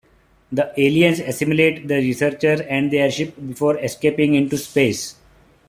[0.51, 5.15] The aliens assimilate the researchers and their ship before escaping into space.